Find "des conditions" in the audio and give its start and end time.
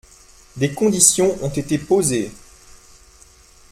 0.55-1.31